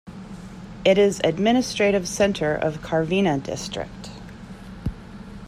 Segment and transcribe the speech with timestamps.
[0.83, 4.09] It is administrative center of Karviná District.